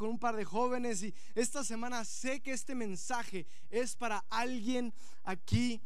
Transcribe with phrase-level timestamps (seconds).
[0.00, 4.94] con un par de jóvenes y esta semana sé que este mensaje es para alguien
[5.24, 5.78] aquí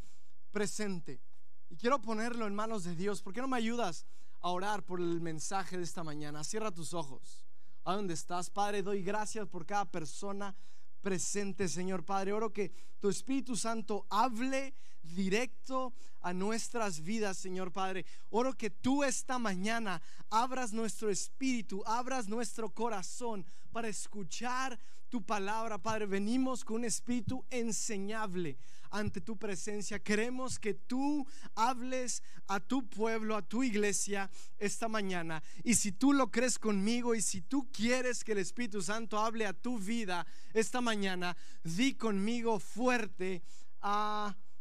[0.53, 1.21] presente.
[1.69, 3.21] Y quiero ponerlo en manos de Dios.
[3.21, 4.07] ¿Por qué no me ayudas
[4.41, 6.45] a orar por el mensaje de esta mañana?
[6.45, 7.45] Cierra tus ojos.
[7.83, 8.51] ¿A dónde estás?
[8.51, 10.55] Padre, doy gracias por cada persona
[11.01, 12.33] presente, Señor Padre.
[12.33, 12.71] Oro que
[13.01, 18.07] tu Espíritu Santo hable directo a nuestras vidas, Señor Padre.
[18.31, 20.01] Oro que tú esta mañana
[20.31, 24.79] abras nuestro espíritu, abras nuestro corazón para escuchar
[25.11, 26.07] tu palabra, Padre.
[26.07, 28.57] Venimos con un espíritu enseñable
[28.91, 29.99] ante tu presencia.
[29.99, 35.43] Queremos que tú hables a tu pueblo, a tu iglesia esta mañana.
[35.63, 39.47] Y si tú lo crees conmigo y si tú quieres que el Espíritu Santo hable
[39.47, 43.43] a tu vida esta mañana, di conmigo fuerte.
[43.81, 44.54] Amén.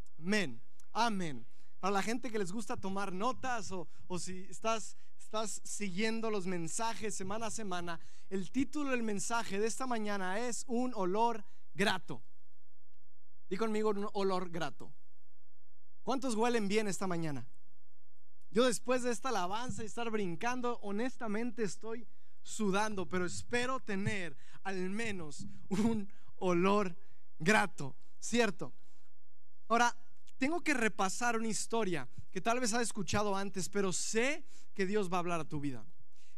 [0.92, 1.46] Amén.
[1.80, 3.86] Para la gente que les gusta tomar notas o,
[4.18, 8.00] si estás, estás siguiendo los mensajes semana a semana,
[8.30, 12.22] el título del mensaje de esta mañana es un olor grato.
[13.50, 14.90] Di conmigo un olor grato.
[16.02, 17.46] ¿Cuántos huelen bien esta mañana?
[18.50, 22.06] Yo después de esta alabanza y estar brincando, honestamente estoy
[22.42, 26.96] sudando, pero espero tener al menos un olor
[27.38, 28.72] grato, ¿cierto?
[29.68, 29.94] Ahora,
[30.38, 35.12] tengo que repasar una historia que tal vez has escuchado antes, pero sé que Dios
[35.12, 35.84] va a hablar a tu vida.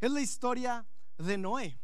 [0.01, 0.87] Es la historia
[1.19, 1.79] de Noé.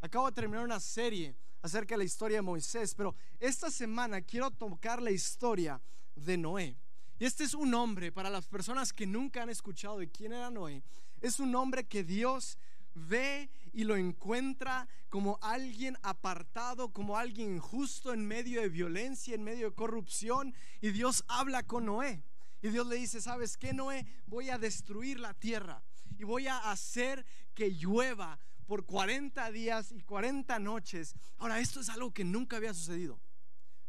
[0.00, 4.50] Acabo de terminar una serie acerca de la historia de Moisés, pero esta semana quiero
[4.50, 5.80] tocar la historia
[6.16, 6.76] de Noé.
[7.18, 10.50] Y este es un hombre, para las personas que nunca han escuchado de quién era
[10.50, 10.82] Noé,
[11.20, 12.58] es un hombre que Dios
[12.94, 19.44] ve y lo encuentra como alguien apartado, como alguien justo en medio de violencia, en
[19.44, 20.54] medio de corrupción.
[20.80, 22.22] Y Dios habla con Noé.
[22.62, 24.06] Y Dios le dice, ¿sabes qué, Noé?
[24.26, 25.82] Voy a destruir la tierra
[26.18, 31.14] y voy a hacer que llueva por 40 días y 40 noches.
[31.38, 33.20] Ahora, esto es algo que nunca había sucedido.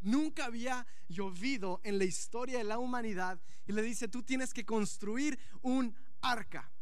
[0.02, 3.40] Nunca había llovido en la historia de la humanidad.
[3.68, 6.73] Y le dice, tú tienes que construir un arca.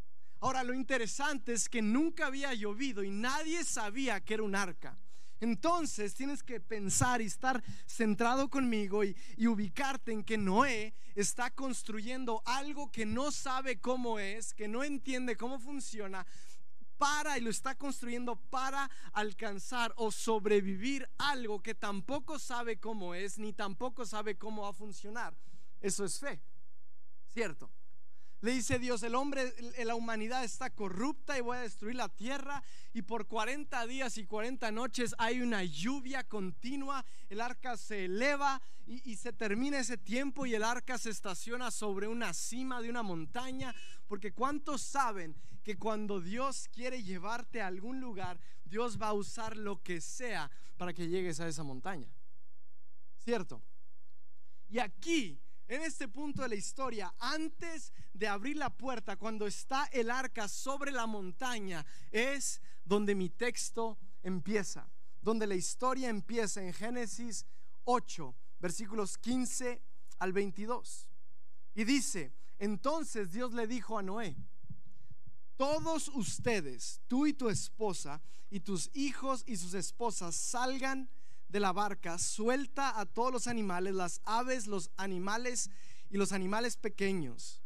[0.41, 4.97] Ahora lo interesante es que nunca había llovido y nadie sabía que era un arca.
[5.39, 9.15] Entonces tienes que pensar y estar centrado conmigo y,
[9.47, 15.37] ubicarte en que Noé está construyendo algo que no sabe cómo es, que no entiende
[15.37, 16.25] cómo funciona,
[16.97, 23.37] para y lo está construyendo para alcanzar o sobrevivir algo que tampoco sabe cómo es,
[23.37, 25.35] ni tampoco sabe cómo va a funcionar.
[25.81, 26.41] Eso es fe,
[27.27, 27.69] ¿cierto?
[28.41, 29.53] Le dice Dios, el hombre,
[29.85, 32.63] la humanidad está corrupta y voy a destruir la tierra.
[32.91, 37.05] Y por 40 días y 40 noches hay una lluvia continua.
[37.29, 42.07] El arca se eleva y, se termina ese tiempo y el arca se estaciona sobre
[42.07, 43.75] una cima de una montaña.
[44.07, 49.55] Porque ¿cuántos saben que cuando Dios quiere llevarte a algún lugar, Dios va a usar
[49.55, 52.11] lo que sea para que llegues a esa montaña?
[53.19, 53.61] ¿Cierto?
[54.67, 55.39] Y aquí
[55.71, 60.49] en este punto de la historia, antes de abrir la puerta, cuando está el arca
[60.49, 67.45] sobre la montaña, es donde mi texto empieza, donde la historia empieza en Génesis
[67.85, 69.81] 8, versículos 15
[70.19, 71.09] al 22.
[71.75, 74.35] Y dice, entonces Dios le dijo a Noé,
[75.55, 81.09] todos ustedes, tú y tu esposa, y tus hijos y sus esposas salgan
[81.51, 85.69] de la barca, suelta a todos los animales, las aves, los animales
[86.09, 87.61] y los animales pequeños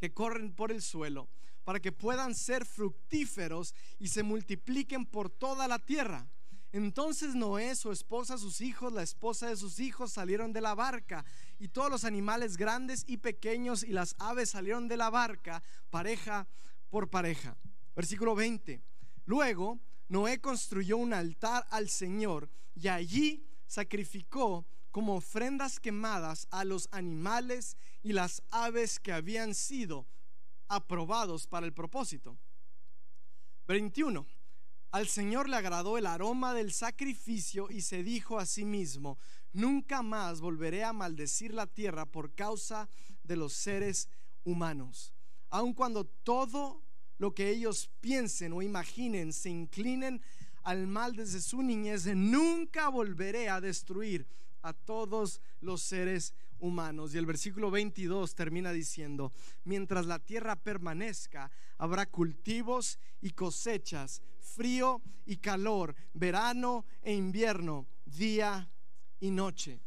[0.00, 1.28] que corren por el suelo,
[1.64, 6.28] para que puedan ser fructíferos y se multipliquen por toda la tierra.
[6.72, 11.24] Entonces Noé, su esposa, sus hijos, la esposa de sus hijos salieron de la barca
[11.58, 16.46] y todos los animales grandes y pequeños y las aves salieron de la barca, pareja
[16.90, 17.56] por pareja.
[17.94, 18.82] Versículo 20.
[19.24, 26.88] Luego Noé construyó un altar al Señor y allí sacrificó como ofrendas quemadas a los
[26.92, 30.06] animales y las aves que habían sido
[30.68, 32.38] aprobados para el propósito.
[33.66, 34.26] 21.
[34.92, 39.18] Al Señor le agradó el aroma del sacrificio y se dijo a sí mismo,
[39.52, 42.88] nunca más volveré a maldecir la tierra por causa
[43.24, 44.08] de los seres
[44.44, 45.12] humanos.
[45.50, 46.82] Aun cuando todo
[47.18, 50.22] lo que ellos piensen o imaginen se inclinen
[50.66, 54.26] al mal desde su niñez, nunca volveré a destruir
[54.62, 57.14] a todos los seres humanos.
[57.14, 59.32] Y el versículo 22 termina diciendo,
[59.62, 68.68] mientras la tierra permanezca, habrá cultivos y cosechas, frío y calor, verano e invierno, día
[69.20, 69.80] y noche.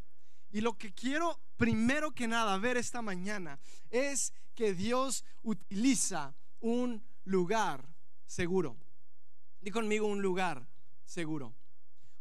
[0.50, 3.60] Y lo que quiero primero que nada ver esta mañana
[3.90, 7.86] es que Dios utiliza un lugar
[8.26, 8.78] seguro.
[9.60, 10.69] Di conmigo un lugar
[11.09, 11.53] seguro.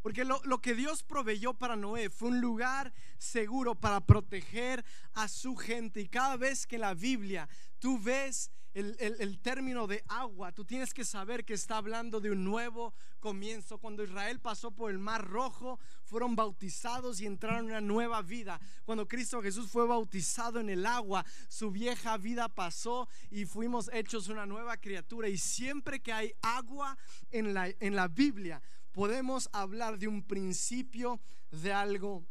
[0.02, 5.28] Porque lo, lo, que Dios proveyó para Noé fue un lugar seguro para proteger a
[5.28, 6.00] su gente.
[6.00, 7.48] Y cada vez que en la Biblia
[7.78, 12.44] tú ves el, término de agua, tú tienes que saber que está hablando de un
[12.44, 13.78] nuevo comienzo.
[13.78, 18.60] Cuando Israel pasó por el Mar Rojo, fueron bautizados y entraron en una nueva vida.
[18.84, 24.28] Cuando Cristo Jesús fue bautizado en el agua, su vieja vida pasó y fuimos hechos
[24.28, 25.28] una nueva criatura.
[25.28, 26.96] Y siempre que hay agua
[27.30, 28.62] en la, en la Biblia,
[28.92, 31.20] podemos hablar de un principio
[31.50, 32.26] de algo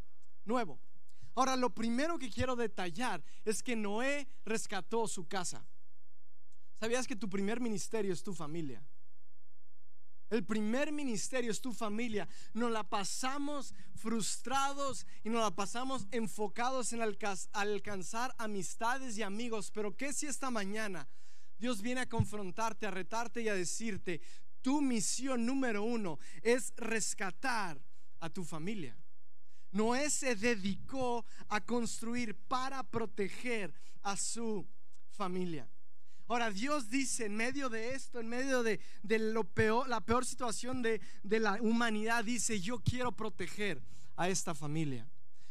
[0.45, 0.79] nuevo.
[1.35, 5.65] Ahora, lo primero que quiero detallar es que Noé rescató su casa.
[6.79, 8.83] ¿Sabías que tu primer ministerio es tu familia?
[10.29, 12.27] El primer ministerio es tu familia.
[12.53, 19.71] Nos la pasamos frustrados y nos la pasamos enfocados en alcanzar amistades y amigos.
[19.71, 21.07] Pero ¿qué si esta mañana
[21.57, 24.21] Dios viene a confrontarte, a retarte y a decirte,
[24.61, 27.79] tu misión número uno es rescatar
[28.19, 28.97] a tu familia?
[29.71, 34.65] Noé se dedicó a construir para proteger a su
[35.11, 35.69] familia.
[36.27, 40.81] Ahora Dios dice en medio de esto, en medio de, lo peor, la peor situación
[40.81, 43.81] de, de la humanidad, dice, yo quiero proteger
[44.17, 45.07] a esta familia.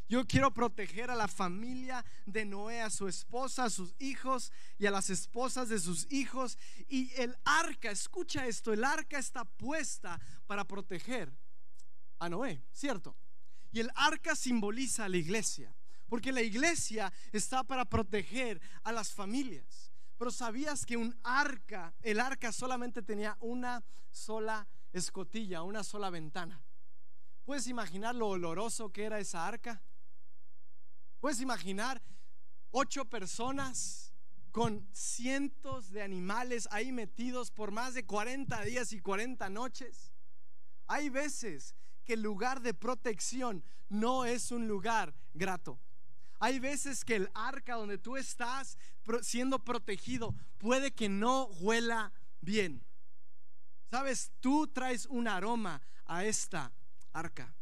[0.09, 4.87] Yo quiero proteger a la familia de Noé, a su esposa, a sus hijos y
[4.87, 6.59] a las esposas de sus hijos.
[6.89, 11.33] Y el arca, escucha esto, el arca está puesta para proteger
[12.21, 13.17] a Noé, ¿cierto?
[13.73, 15.75] Y el arca simboliza a la iglesia,
[16.09, 19.91] porque la iglesia está para proteger a las familias.
[20.17, 26.63] Pero sabías que un arca, el arca solamente tenía una sola escotilla, una sola ventana.
[27.45, 29.83] ¿Puedes imaginar lo oloroso que era esa arca?
[31.21, 32.03] ¿Puedes imaginar
[32.71, 34.13] ocho personas
[34.53, 40.13] con cientos de animales ahí metidos por más de 40 días y 40 noches?
[40.87, 41.75] Hay veces
[42.05, 45.79] que el lugar de protección no es un lugar grato.
[46.39, 48.79] Hay veces que el arca donde tú estás
[49.23, 52.85] siendo protegido puede que no huela bien.
[53.91, 56.73] Sabes, tú traes un aroma a esta
[57.13, 57.55] arca.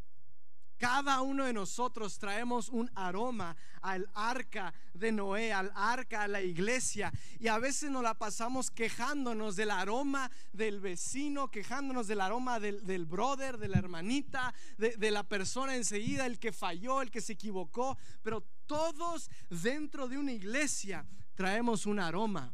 [0.79, 6.43] Cada uno de nosotros traemos un aroma al arca de Noé, al arca, a la
[6.43, 7.13] iglesia.
[7.39, 13.07] Y a veces nos la pasamos quejándonos del aroma del vecino, quejándonos del aroma del,
[13.07, 17.35] brother, de la hermanita, de, de la persona enseguida, el que falló, el que se
[17.35, 17.97] equivocó.
[18.23, 22.53] Pero todos dentro de una iglesia traemos un aroma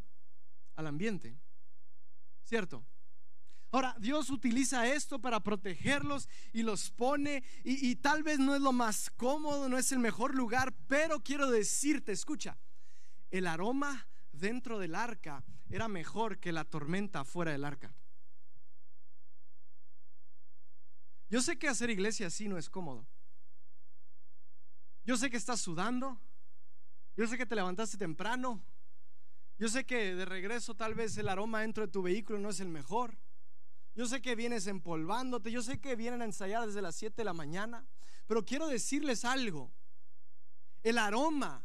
[0.77, 1.37] al ambiente.
[2.45, 2.85] ¿Cierto?
[3.73, 8.73] Ahora, Dios utiliza esto para protegerlos y los pone y, tal vez no es lo
[8.73, 12.59] más cómodo, no es el mejor lugar, pero quiero decirte, escucha,
[13.31, 17.95] el aroma dentro del arca era mejor que la tormenta fuera del arca.
[21.29, 23.07] Yo sé que hacer iglesia así no es cómodo.
[25.05, 26.21] Yo sé que estás sudando.
[27.17, 28.61] Yo sé que te levantaste temprano.
[29.59, 32.59] Yo sé que de regreso tal vez el aroma dentro de tu vehículo no es
[32.59, 33.17] el mejor.
[33.95, 37.25] Yo sé que vienes empolvándote, yo sé que vienen a ensayar desde las 7 de
[37.25, 37.85] la mañana,
[38.27, 39.73] pero quiero decirles algo.
[40.83, 41.65] El aroma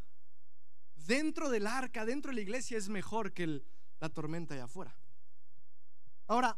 [0.95, 3.61] dentro del arca, dentro de la iglesia es mejor que
[3.99, 4.95] la tormenta allá afuera.
[6.27, 6.57] Ahora,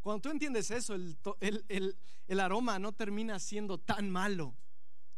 [0.00, 1.96] cuando tú entiendes eso, el,
[2.28, 4.54] el aroma no termina siendo tan malo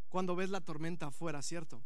[0.08, 1.84] cuando ves la tormenta afuera, ¿cierto?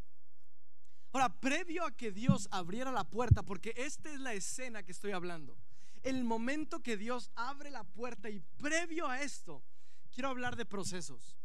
[1.13, 5.13] Ahora, previo a que Dios abriera la puerta, porque esta es la escena que estoy
[5.13, 5.57] hablando
[6.03, 9.63] el momento que Dios abre la puerta y previo a esto,
[10.11, 11.37] quiero hablar de procesos.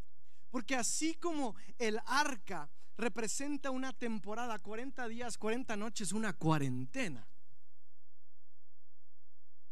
[0.49, 7.27] Porque así como el arca representa una temporada, 40 días, 40 noches, una cuarentena.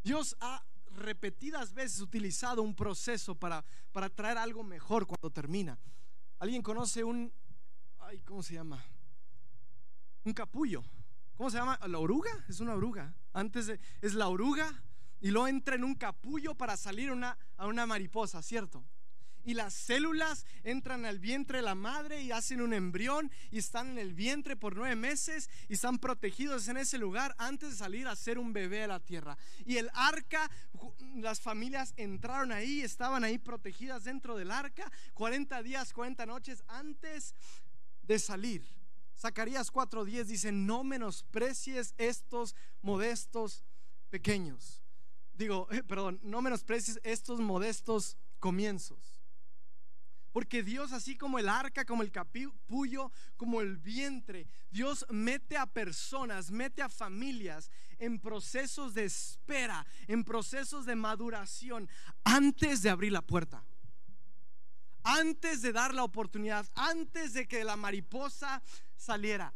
[0.03, 5.79] Dios ha repetidas veces utilizado un proceso para, para traer algo mejor cuando termina.
[6.39, 7.31] ¿Alguien conoce un,
[7.99, 8.83] ay, ¿cómo se llama?
[10.23, 10.83] Un capullo.
[11.35, 11.79] ¿Cómo se llama?
[11.87, 12.31] ¿La oruga?
[12.49, 13.13] Es una oruga.
[13.33, 14.83] Antes es la oruga
[15.19, 18.83] y luego entra en un capullo para salir a una mariposa, ¿cierto?
[19.43, 23.89] Y las células entran al vientre de la madre y hacen un embrión y están
[23.89, 28.07] en el vientre por nueve meses y están protegidos en ese lugar antes de salir
[28.07, 29.37] a ser un bebé a la tierra.
[29.65, 30.49] Y el arca,
[31.15, 37.33] las familias entraron ahí, estaban ahí protegidas dentro del arca 40 días, 40 noches antes
[38.03, 38.80] de salir.
[39.21, 43.63] Zacarías 4:10 dice, no menosprecies estos modestos
[44.09, 44.81] pequeños.
[45.33, 49.21] Digo, eh, perdón, no menosprecies estos modestos comienzos.
[50.31, 55.67] Porque Dios, así como el arca, como el capullo, como el vientre, Dios mete a
[55.67, 61.87] personas, mete a familias en procesos de espera, en procesos de maduración,
[62.23, 63.63] antes de abrir la puerta.
[65.03, 68.61] Antes de dar la oportunidad, antes de que la mariposa
[69.01, 69.53] saliera.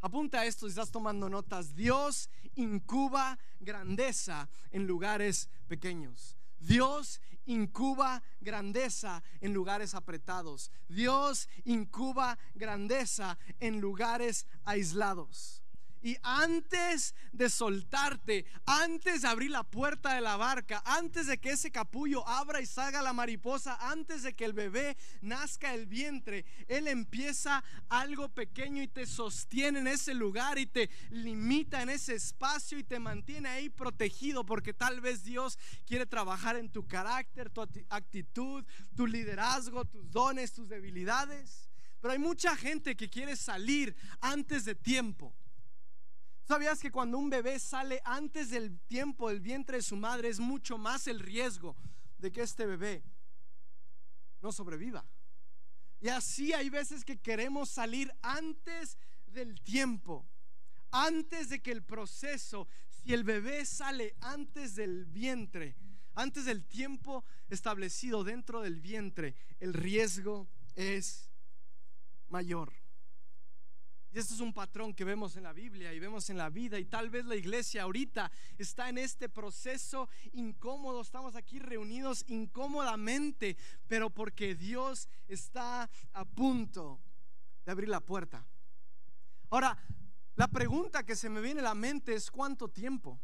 [0.00, 1.74] Apunta esto estás tomando notas.
[1.74, 6.36] Dios incuba grandeza en lugares pequeños.
[6.58, 10.70] Dios incuba grandeza en lugares apretados.
[10.88, 15.61] Dios incuba grandeza en lugares aislados.
[16.02, 21.50] Y antes de soltarte, antes de abrir la puerta de la barca, antes de que
[21.50, 26.44] ese capullo abra y salga la mariposa, antes de que el bebé nazca el vientre,
[26.66, 32.14] Él empieza algo pequeño y te sostiene en ese lugar y te limita en ese
[32.14, 35.56] espacio y te mantiene ahí protegido porque tal vez Dios
[35.86, 38.64] quiere trabajar en tu carácter, tu actitud,
[38.96, 41.70] tu liderazgo, tus dones, tus debilidades.
[42.00, 45.32] Pero hay mucha gente que quiere salir antes de tiempo.
[46.44, 50.40] ¿Sabías que cuando un bebé sale antes del tiempo del vientre de su madre es
[50.40, 51.76] mucho más el riesgo
[52.18, 53.04] de que este bebé
[54.40, 55.04] no sobreviva?
[56.00, 60.26] Y así hay veces que queremos salir antes del tiempo,
[60.90, 65.76] antes de que el proceso, si el bebé sale antes del vientre,
[66.14, 71.30] antes del tiempo establecido dentro del vientre, el riesgo es
[72.28, 72.81] mayor.
[74.12, 76.78] Y esto es un patrón que vemos en la Biblia y vemos en la vida
[76.78, 83.56] y tal vez la iglesia ahorita está en este proceso incómodo, estamos aquí reunidos incómodamente,
[83.88, 87.00] pero porque Dios está a punto
[87.64, 88.46] de abrir la puerta.
[89.48, 89.78] Ahora,
[90.34, 93.18] la pregunta que se me viene a la mente es ¿cuánto tiempo?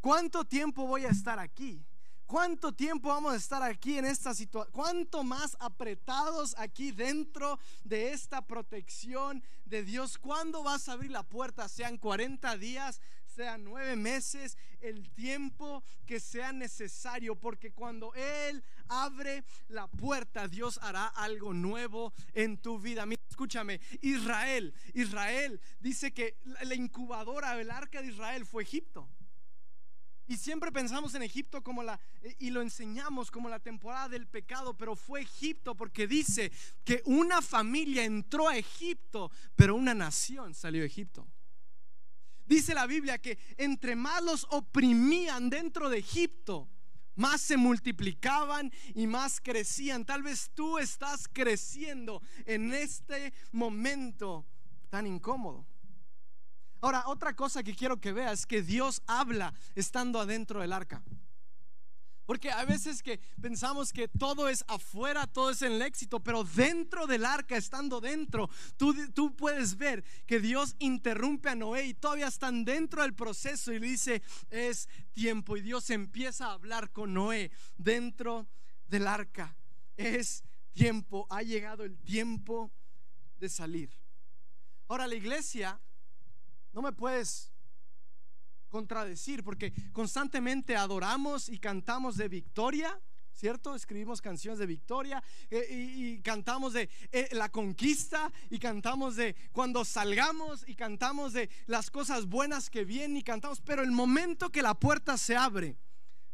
[0.00, 1.86] ¿Cuánto tiempo voy a estar aquí?
[2.26, 4.72] ¿Cuánto tiempo vamos a estar aquí en esta situación?
[4.72, 10.16] ¿Cuánto más apretados aquí dentro de esta protección de Dios?
[10.16, 11.68] ¿Cuándo vas a abrir la puerta?
[11.68, 19.44] Sean 40 días, sean nueve meses, el tiempo que sea necesario, porque cuando Él abre
[19.68, 23.04] la puerta, Dios hará algo nuevo en tu vida.
[23.04, 29.08] Mira, escúchame, Israel, Israel dice que la incubadora, el arca de Israel fue Egipto.
[30.26, 34.26] Y siempre pensamos en Egipto como la, eh, y lo enseñamos como la temporada del
[34.26, 36.50] pecado, pero fue Egipto porque dice
[36.84, 41.26] que una familia entró a Egipto, pero una nación salió a Egipto.
[42.46, 46.68] Dice la Biblia que entre más los oprimían dentro de Egipto,
[47.16, 50.04] más se multiplicaban y más crecían.
[50.04, 54.46] Tal vez tú estás creciendo en este momento
[54.90, 55.66] tan incómodo.
[56.84, 61.02] Ahora, otra cosa que quiero que veas es que Dios habla estando adentro del arca.
[62.26, 66.44] Porque a veces que pensamos que todo es afuera, todo es en el éxito, pero
[66.44, 71.94] dentro del arca, estando dentro, tú, tú, puedes ver que Dios interrumpe a Noé y
[71.94, 75.56] todavía están dentro del proceso y le dice, es tiempo.
[75.56, 78.46] Y Dios empieza a hablar con Noé dentro
[78.88, 79.56] del arca.
[79.96, 82.70] Es tiempo, ha llegado el tiempo
[83.38, 83.88] de salir.
[84.86, 85.80] Ahora la iglesia
[86.74, 87.52] no me puedes
[88.68, 93.00] contradecir porque constantemente adoramos y cantamos de victoria.
[93.32, 93.74] ¿Cierto?
[93.74, 99.84] Escribimos canciones de victoria eh, y, cantamos de eh, la conquista y cantamos de cuando
[99.84, 104.62] salgamos y cantamos de las cosas buenas que vienen y cantamos, pero el momento que
[104.62, 105.76] la puerta se abre,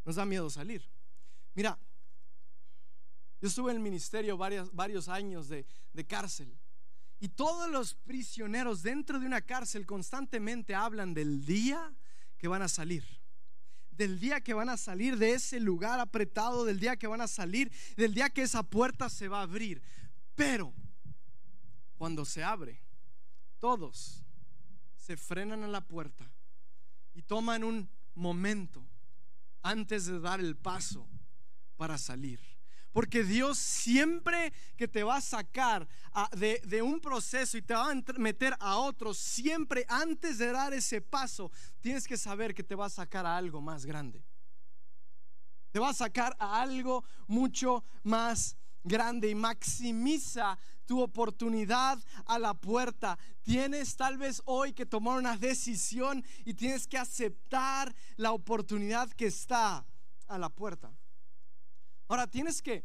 [0.04, 0.90] nos da miedo salir.
[1.54, 1.78] Mira,
[3.40, 5.64] yo estuve en el ministerio varios, años de
[6.06, 6.54] cárcel
[7.20, 11.92] y todos los prisioneros dentro de una cárcel constantemente hablan del día
[12.38, 13.04] que van a salir.
[13.90, 17.28] Del día que van a salir de ese lugar apretado, del día que van a
[17.28, 19.82] salir, del día que esa puerta se va a abrir.
[20.34, 20.72] Pero
[21.98, 22.80] cuando se abre,
[23.58, 24.24] todos
[24.96, 26.32] se frenan a la puerta
[27.12, 28.82] y toman un momento
[29.62, 31.06] antes de dar el paso
[31.76, 32.40] para salir.
[32.92, 35.86] Porque Dios siempre que te va a sacar
[36.32, 41.00] de, un proceso y te va a meter a otro, siempre antes de dar ese
[41.00, 44.24] paso, tienes que saber que te va a sacar a algo más grande.
[45.70, 52.54] Te va a sacar a algo mucho más grande y maximiza tu oportunidad a la
[52.54, 53.16] puerta.
[53.42, 59.26] Tienes tal vez hoy que tomar una decisión y tienes que aceptar la oportunidad que
[59.26, 59.86] está
[60.26, 60.92] a la puerta.
[62.10, 62.82] Ahora tienes que,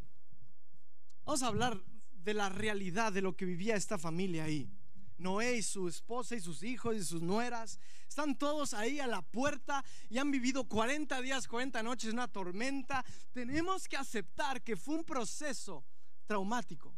[1.24, 4.70] vamos a hablar de la realidad de lo que vivía esta familia ahí.
[5.18, 9.22] Noé y su esposa y sus hijos y sus nueras están todos ahí a la
[9.22, 13.04] puerta y han vivido 40 días, 40 noches, una tormenta.
[13.32, 15.84] Tenemos que aceptar que fue un proceso
[16.26, 16.96] traumático.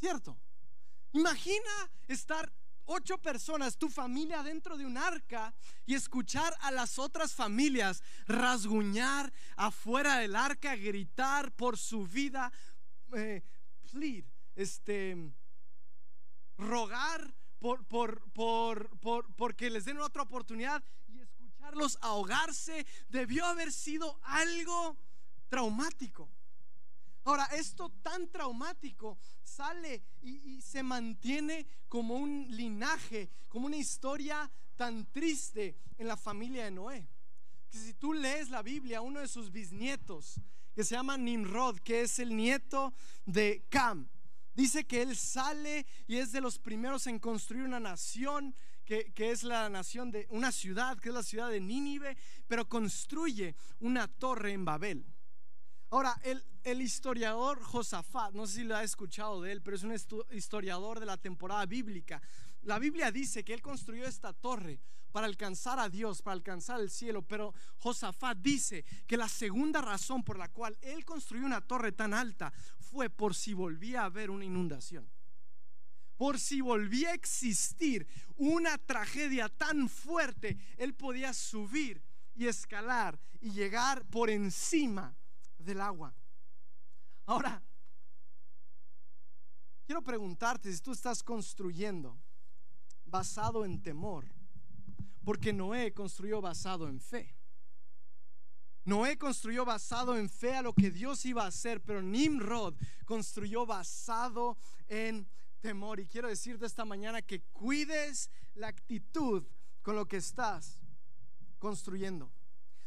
[0.00, 0.36] ¿Cierto?
[1.12, 2.52] Imagina estar
[2.86, 9.32] ocho personas, tu familia dentro de un arca y escuchar a las otras familias rasguñar
[9.56, 12.52] afuera del arca, gritar por su vida,
[13.12, 13.42] eh,
[13.90, 14.24] plead,
[14.54, 15.32] este,
[16.56, 23.72] rogar por, por, por, por, porque les den otra oportunidad y escucharlos ahogarse, debió haber
[23.72, 24.96] sido algo
[25.48, 26.28] traumático.
[27.26, 35.10] Ahora, esto tan traumático sale y, se mantiene como un linaje, como una historia tan
[35.10, 37.08] triste en la familia de Noé.
[37.68, 40.40] Que si tú lees la Biblia, uno de sus bisnietos,
[40.72, 44.08] que se llama Nimrod, que es el nieto de Cam,
[44.54, 48.54] dice que él sale y es de los primeros en construir una nación
[48.84, 52.16] que, que, es la nación de una ciudad, que es la ciudad de Nínive,
[52.46, 55.04] pero construye una torre en Babel.
[55.96, 56.20] Ahora,
[56.62, 59.96] el, historiador Josafat, no sé si lo ha escuchado de él, pero es un
[60.30, 62.20] historiador de la temporada bíblica.
[62.64, 64.78] La Biblia dice que él construyó esta torre
[65.10, 70.22] para alcanzar a Dios, para alcanzar el cielo, pero Josafat dice que la segunda razón
[70.22, 74.28] por la cual él construyó una torre tan alta fue por si volvía a haber
[74.28, 75.08] una inundación.
[76.18, 82.02] Por si volvía a existir una tragedia tan fuerte, él podía subir
[82.34, 85.16] y escalar y llegar por encima
[85.66, 86.14] del agua.
[87.26, 87.62] Ahora,
[89.84, 92.16] quiero preguntarte si tú estás construyendo
[93.04, 94.24] basado en temor,
[95.24, 97.36] porque Noé construyó basado en fe.
[98.84, 103.66] Noé construyó basado en fe a lo que Dios iba a hacer, pero Nimrod construyó
[103.66, 104.56] basado
[104.86, 105.28] en
[105.60, 105.98] temor.
[105.98, 109.44] Y quiero decirte esta mañana que cuides la actitud
[109.82, 110.80] con lo que estás
[111.58, 112.32] construyendo.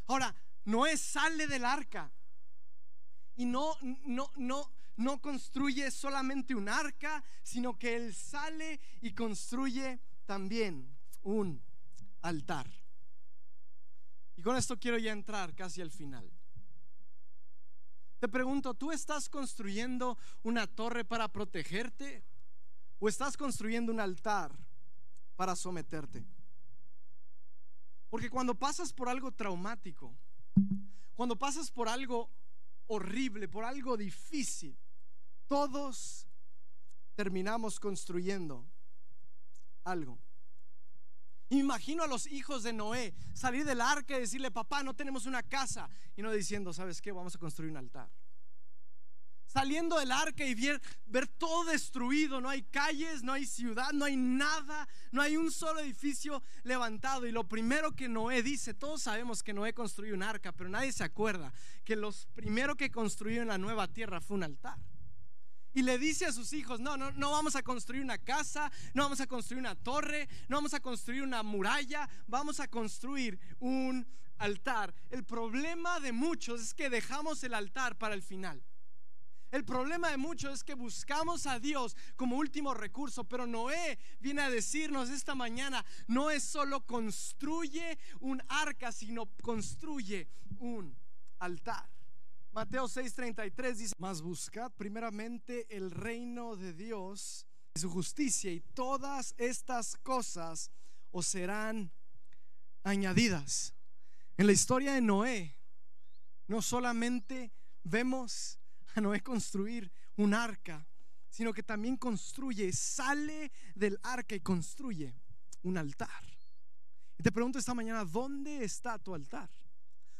[0.07, 0.33] Ahora,
[0.63, 2.09] Noé sale del arca
[3.39, 9.97] y no, no, no, no construye solamente un arca, sino que él sale y construye
[10.25, 10.93] también
[11.23, 11.63] un
[12.21, 12.69] altar.
[14.35, 16.29] Y con esto quiero ya entrar casi al final.
[18.19, 22.25] Te pregunto, ¿tú estás construyendo una torre para protegerte
[22.99, 24.51] o estás construyendo un altar
[25.37, 26.25] para someterte?
[28.09, 30.13] Porque cuando pasas por algo traumático,
[31.15, 32.29] cuando pasas por algo
[32.89, 34.77] horrible, por algo difícil,
[35.47, 36.27] todos
[37.15, 38.65] terminamos construyendo
[39.83, 40.19] algo.
[41.49, 45.41] Imagino a los hijos de Noé salir del arca y decirle, papá, no tenemos una
[45.41, 45.89] casa.
[46.15, 47.11] Y no diciendo, ¿sabes qué?
[47.11, 48.09] Vamos a construir un altar.
[49.49, 54.15] Saliendo del arca y ver, todo destruido, no hay calles, no hay ciudad, no hay
[54.15, 57.25] nada, no hay un solo edificio levantado.
[57.25, 60.91] Y lo primero que Noé dice, todos sabemos que Noé construyó un arca, pero nadie
[60.91, 61.51] se acuerda
[61.83, 64.77] que lo primero que construyó en la nueva tierra fue un altar.
[65.73, 69.01] Y le dice a sus hijos, no, no, no vamos a construir una casa, no
[69.01, 74.05] vamos a construir una torre, no vamos a construir una muralla, vamos a construir un
[74.37, 74.93] altar.
[75.09, 78.63] El problema de muchos es que dejamos el altar para el final.
[79.51, 84.43] El problema de muchos es que buscamos a Dios como último recurso, pero Noé viene
[84.43, 90.27] a decirnos esta mañana, no es solo construye un arca, sino construye
[90.59, 90.95] un
[91.39, 91.89] altar.
[92.51, 99.33] Mateo 6:33 dice, mas buscad primeramente el reino de Dios y su justicia y todas
[99.37, 100.69] estas cosas
[101.11, 101.91] os serán
[102.83, 103.73] añadidas.
[104.37, 105.55] En la historia de Noé,
[106.47, 107.51] no solamente
[107.83, 108.58] vemos
[108.95, 110.85] a Noé construir un arca,
[111.29, 115.13] sino que también construye, sale del arca y construye
[115.63, 116.23] un altar.
[117.17, 119.49] Y te pregunto esta mañana, ¿dónde está tu altar?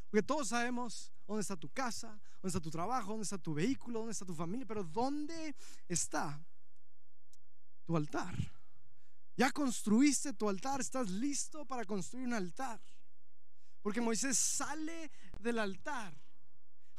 [0.09, 3.99] Porque todos sabemos dónde está tu casa, dónde está tu trabajo, dónde está tu vehículo,
[3.99, 5.55] dónde está tu familia, pero ¿dónde
[5.87, 6.39] está
[7.85, 8.35] tu altar?
[9.37, 12.81] Ya construiste tu altar, estás listo para construir un altar.
[13.81, 16.13] Porque Moisés sale del altar.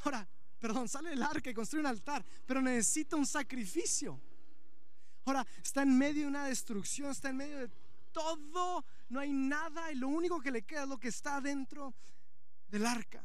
[0.05, 0.27] Ahora,
[0.61, 4.21] perdón, sale del arca y construye un altar, pero necesita un sacrificio.
[5.25, 7.71] Ahora, está en medio de una destrucción, está en medio de
[8.13, 11.95] todo, no hay nada y lo único que le queda es lo que está dentro
[12.69, 13.23] del arca.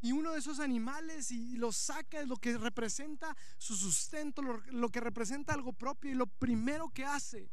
[0.00, 4.88] Y uno de esos animales y lo saca es lo que representa su sustento, lo,
[4.90, 7.48] que representa algo propio y lo primero que hace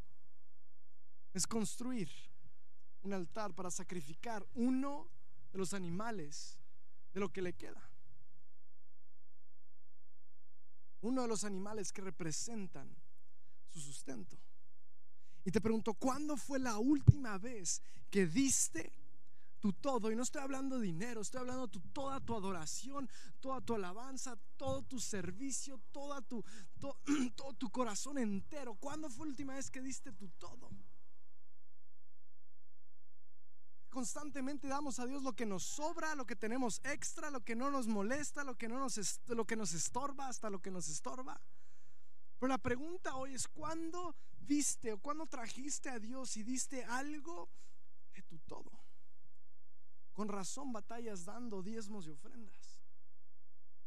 [1.32, 2.10] es construir
[3.02, 5.08] un altar para sacrificar uno
[5.50, 6.58] de los animales
[7.14, 7.91] de lo que le queda.
[11.02, 12.88] Uno de los animales que representan
[13.68, 14.36] su sustento.
[15.44, 18.92] Y te pregunto, ¿cuándo fue la última vez que diste
[19.62, 20.10] tu todo.
[20.10, 24.36] Y no estoy hablando de dinero, estoy hablando de toda tu adoración, toda tu alabanza,
[24.56, 26.44] todo tu servicio, toda tu,
[27.36, 28.74] todo tu corazón entero.
[28.74, 30.68] ¿Cuándo fue la última vez que diste tu todo?
[33.92, 37.70] Constantemente damos a Dios lo que nos sobra, lo que tenemos extra, lo que no
[37.70, 41.38] nos molesta, lo que, no nos, lo que nos estorba, hasta lo que nos estorba.
[42.38, 47.50] Pero la pregunta hoy es, ¿cuándo viste o cuándo trajiste a Dios y diste algo
[48.14, 48.72] de tu todo?
[50.14, 52.80] Con razón batallas dando diezmos y ofrendas.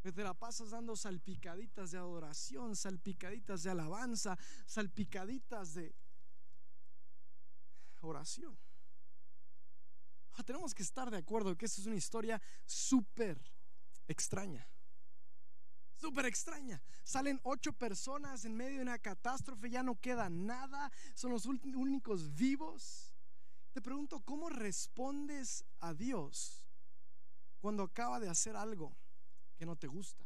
[0.04, 4.38] Te la pasas dando salpicaditas de adoración, salpicaditas de alabanza,
[4.68, 5.96] salpicaditas de
[8.02, 8.56] oración.
[10.38, 13.40] Ah, tenemos que estar de acuerdo que esta es una historia súper
[14.08, 14.68] extraña.
[15.96, 16.82] Súper extraña.
[17.04, 22.36] Salen ocho personas en medio de una catástrofe, ya no queda nada, son los únicos
[22.36, 23.14] vivos.
[23.74, 26.66] Te pregunto, ¿cómo respondes a Dios
[27.62, 28.94] cuando acaba de hacer algo
[29.58, 30.24] que no te gusta?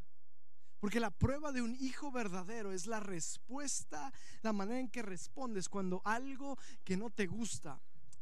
[0.79, 5.69] Porque la prueba de un hijo verdadero es la respuesta, la manera en que respondes
[5.69, 7.79] cuando algo que no te gusta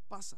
[0.07, 0.37] pasa.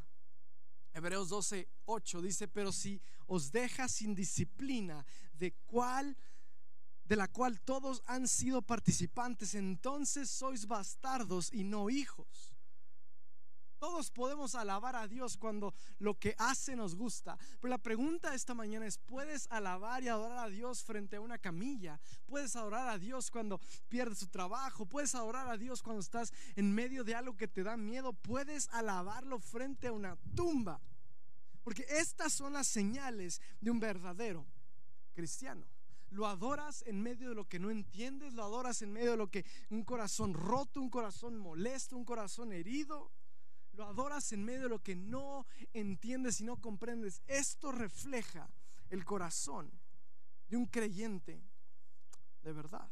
[0.94, 6.18] Hebreos 12, 8 dice, pero si os deja sin disciplina, de cual
[7.06, 12.56] de la cual todos han sido participantes, entonces sois bastardos y no hijos.
[13.80, 17.38] Todos podemos alabar a Dios cuando lo que hace nos gusta.
[17.60, 21.38] Pero la pregunta esta mañana es, ¿puedes alabar y adorar a Dios frente a una
[21.38, 22.00] camilla?
[22.26, 24.86] ¿Puedes adorar a Dios cuando pierdes tu trabajo?
[24.86, 28.14] ¿Puedes adorar a Dios cuando estás en medio de algo que te da miedo?
[28.14, 30.82] ¿Puedes alabarlo frente a una tumba?
[31.64, 34.46] Porque estas son las señales de un verdadero
[35.14, 35.66] cristiano.
[36.12, 39.30] Lo adoras en medio de lo que no entiendes, lo adoras en medio de lo
[39.30, 43.12] que un corazón roto, un corazón molesto, un corazón herido.
[43.80, 47.22] Lo adoras en medio de lo que no entiendes y no comprendes.
[47.28, 48.50] Esto refleja
[48.90, 49.72] el corazón
[50.50, 51.42] de un creyente
[52.44, 52.92] de verdad.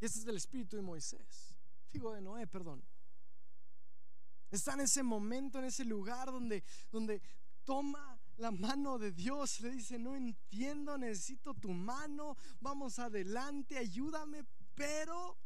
[0.00, 1.54] Y este es el espíritu de Moisés.
[1.92, 2.82] Digo de Noé, perdón.
[4.50, 7.20] Está en ese momento, en ese lugar donde, donde
[7.66, 14.46] toma la mano de Dios, le dice, no entiendo, necesito tu mano, vamos adelante, ayúdame,
[14.74, 15.36] pero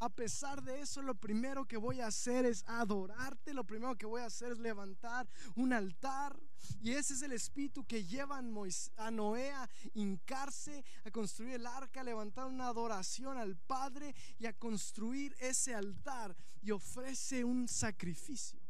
[0.00, 4.06] a pesar de eso, lo primero que voy a hacer es adorarte, lo primero que
[4.06, 6.38] voy a hacer es levantar un altar.
[6.80, 12.00] Y ese es el espíritu que lleva a Noé a hincarse, a construir el arca,
[12.00, 18.60] a levantar una adoración al Padre y a construir ese altar y ofrece un sacrificio.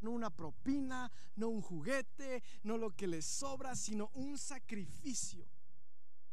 [0.00, 5.46] No una propina, no un juguete, no lo que le sobra, sino un sacrificio.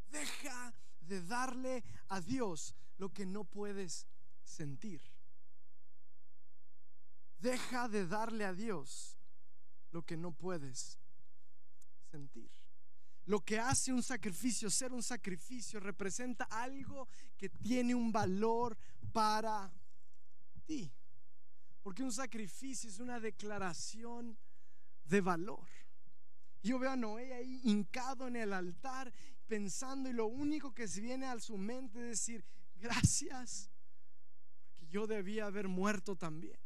[0.10, 4.06] Deja de darle a Dios lo que no puedes
[4.56, 5.02] sentir.
[7.40, 9.18] Deja de darle a Dios
[9.92, 10.98] lo que no puedes
[12.10, 12.50] sentir.
[13.26, 18.78] Lo que hace un sacrificio, ser un sacrificio, representa algo que tiene un valor
[19.12, 19.72] para
[20.66, 20.92] ti.
[21.84, 24.38] Porque un sacrificio es una declaración
[25.06, 25.68] de valor.
[26.64, 29.14] Yo veo a Noé ahí hincado en el altar
[29.48, 32.44] pensando y lo único que se viene a su mente es decir,
[32.80, 33.70] gracias
[34.96, 36.58] yo debía haber muerto también.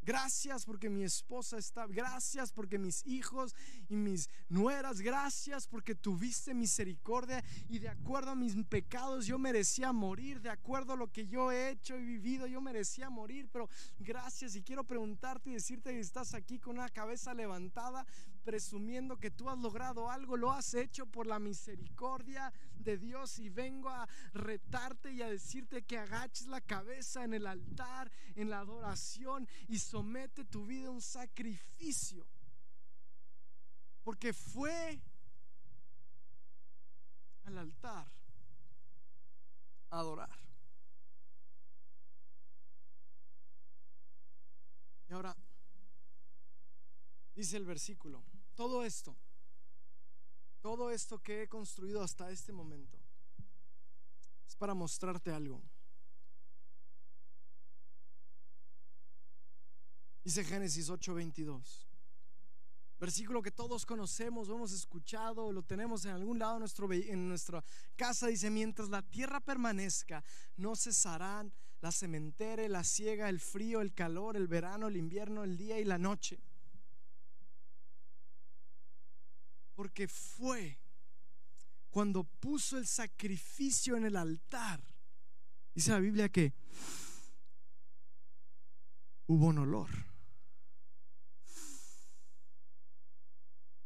[0.00, 1.88] Gracias porque mi esposa está.
[1.88, 3.52] Gracias porque mis hijos
[3.88, 5.00] y mis nueras.
[5.00, 7.42] Gracias porque tuviste misericordia.
[7.68, 10.40] Y de acuerdo a mis pecados yo merecía morir.
[10.40, 13.48] De acuerdo a lo que yo he hecho y vivido yo merecía morir.
[13.50, 14.54] Pero gracias.
[14.54, 18.06] Y quiero preguntarte y decirte que estás aquí con una cabeza levantada
[18.44, 20.36] presumiendo que tú has logrado algo.
[20.36, 23.38] Lo has hecho por la misericordia de Dios.
[23.38, 28.50] Y vengo a retarte y a decirte que agaches la cabeza en el altar, en
[28.50, 32.26] la adoración y somete tu vida a un sacrificio.
[34.04, 35.00] Porque fue
[37.44, 38.06] al altar
[39.90, 40.44] a adorar.
[45.08, 45.36] Y ahora
[47.34, 48.22] dice el versículo,
[48.54, 49.16] todo esto,
[50.60, 52.98] todo esto que he construido hasta este momento,
[54.46, 55.60] es para mostrarte algo.
[60.24, 61.86] Dice Génesis 8:22.
[62.98, 67.64] Versículo que todos conocemos, hemos escuchado, lo tenemos en algún lado en, nuestro, nuestra
[67.96, 68.28] casa.
[68.28, 70.24] Dice, mientras la tierra permanezca,
[70.56, 75.58] no cesarán la cementera, la ciega, el frío, el calor, el verano, el invierno, el
[75.58, 76.40] día y la noche.
[79.74, 80.78] Porque fue
[81.90, 84.82] cuando puso el sacrificio en el altar.
[85.74, 86.52] Dice la Biblia que
[89.26, 90.14] hubo un olor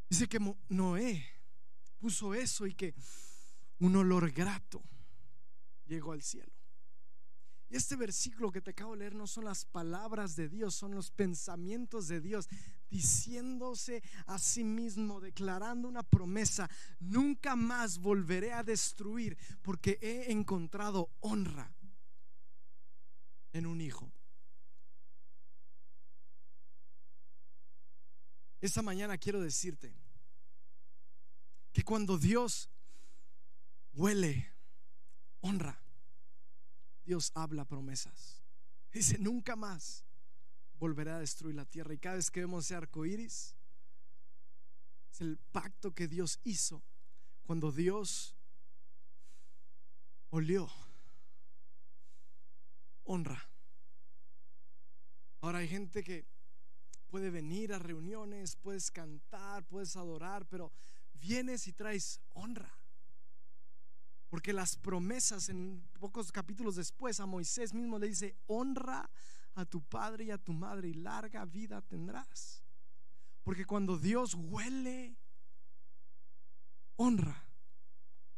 [0.09, 1.23] Dice que Noé
[1.99, 2.95] puso eso y que
[3.79, 4.81] un olor grato
[5.85, 6.51] llegó al cielo.
[7.69, 10.95] Y este versículo que te acabo de leer no son las palabras de Dios, son
[10.95, 12.49] los pensamientos de Dios,
[12.89, 21.09] diciéndose a sí mismo, declarando una promesa, nunca más volveré a destruir porque he encontrado
[21.21, 21.71] honra
[23.53, 24.11] en un hijo.
[28.61, 29.93] Esta mañana quiero decirte
[31.71, 32.69] que cuando Dios
[33.93, 34.51] huele
[35.41, 35.81] honra,
[37.05, 38.41] Dios habla promesas.
[38.91, 40.03] Dice, nunca más
[40.79, 41.93] volverá a destruir la tierra.
[41.93, 43.55] Y cada vez que vemos ese arco iris,
[45.11, 46.81] es el pacto que Dios hizo
[47.45, 48.35] cuando Dios
[50.29, 50.69] olió
[53.05, 53.43] honra.
[55.41, 56.25] Ahora hay gente que
[57.09, 60.71] puede venir a reuniones, puedes cantar, puedes adorar, pero
[61.15, 62.71] vienes y traes honra.
[64.29, 69.09] Porque las promesas en pocos capítulos después a Moisés mismo le dice, honra
[69.59, 72.63] a tu padre y a tu madre y larga vida tendrás.
[73.43, 75.15] Porque cuando Dios huele,
[76.95, 77.43] honra,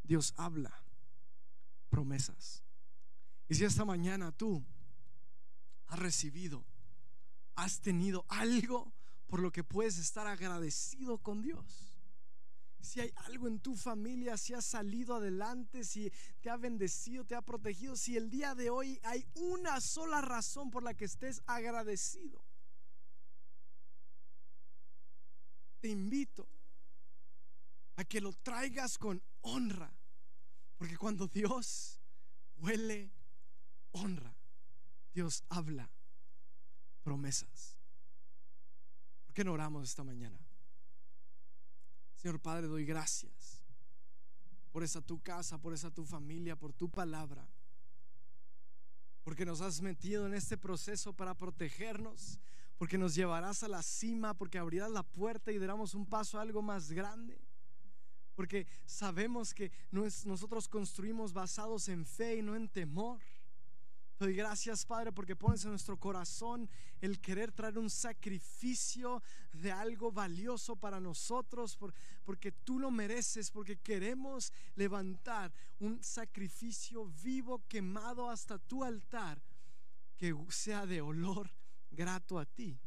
[0.04, 0.74] Dios habla
[1.90, 2.64] promesas.
[3.50, 4.64] Y si esta mañana tú
[5.88, 6.64] has recibido,
[7.56, 8.92] has tenido algo
[9.28, 11.91] por lo que puedes estar agradecido con Dios
[12.82, 17.36] si hay algo en tu familia, si has salido adelante, si te ha bendecido, te
[17.36, 21.42] ha protegido, si el día de hoy hay una sola razón por la que estés
[21.46, 22.42] agradecido.
[25.80, 26.48] Te invito
[27.96, 29.92] a que lo traigas con honra,
[30.78, 32.00] porque cuando Dios
[32.60, 33.12] huele
[33.92, 34.36] honra,
[35.14, 35.90] Dios habla
[37.04, 37.78] promesas.
[39.26, 40.40] ¿Por qué no oramos esta mañana?
[42.22, 43.64] Señor Padre, doy gracias
[44.72, 47.50] por esa tu casa, por esa tu familia, por tu palabra.
[49.24, 52.40] Porque nos has metido en este proceso para protegernos,
[52.78, 56.44] porque nos llevarás a la cima, porque abrirás la puerta y daremos un paso a
[56.44, 57.42] algo más grande.
[58.36, 63.20] Porque sabemos que nosotros construimos basados en fe y no en temor.
[64.22, 70.12] Doy gracias, Padre, porque pones en nuestro corazón el querer traer un sacrificio de algo
[70.12, 71.76] valioso para nosotros,
[72.24, 79.42] porque tú lo mereces, porque queremos levantar un sacrificio vivo, quemado hasta tu altar,
[80.18, 81.50] que sea de olor
[81.90, 82.80] grato a ti.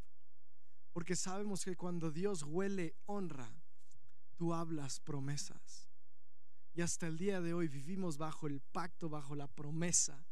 [0.92, 3.50] Porque sabemos que cuando Dios huele honra,
[4.36, 5.88] tú hablas promesas.
[6.76, 10.24] Y hasta el día de hoy vivimos bajo el pacto, bajo la promesa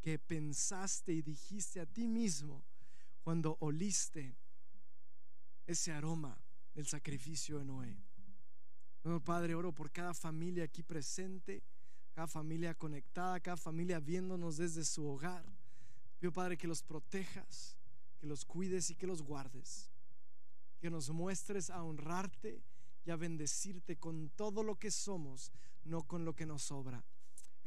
[0.00, 2.62] que pensaste y dijiste a ti mismo
[3.22, 4.36] cuando oliste
[5.66, 6.38] ese aroma
[6.74, 7.96] del sacrificio de Noé.
[9.24, 11.62] Padre, oro por cada familia aquí presente,
[12.14, 15.44] cada familia conectada, cada familia viéndonos desde su hogar.
[16.18, 17.76] Pido, Padre, que los protejas,
[18.20, 19.90] que los cuides y que los guardes.
[20.80, 22.60] Que nos muestres a honrarte
[23.04, 25.52] y a bendecirte con todo lo que somos,
[25.84, 27.04] no con lo que nos sobra.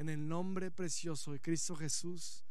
[0.02, 2.44] En el nombre precioso de Cristo Jesús.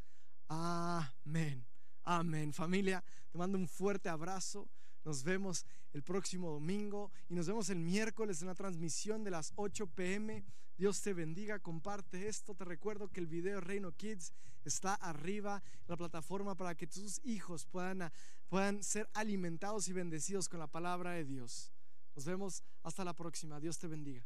[0.47, 1.65] Amén.
[2.01, 2.53] Amén.
[2.53, 4.69] Familia, te mando un fuerte abrazo.
[5.03, 9.51] Nos vemos el próximo domingo y nos vemos el miércoles en la transmisión de las
[9.57, 10.45] 8 pm.
[10.77, 12.55] Dios te bendiga, comparte esto.
[12.55, 14.31] Te recuerdo que el video Reino Kids
[14.63, 18.13] está arriba en la plataforma para que tus hijos puedan,
[18.47, 21.69] puedan ser alimentados y bendecidos con la palabra de Dios.
[22.15, 23.59] Nos vemos hasta la próxima.
[23.59, 24.25] Dios te bendiga.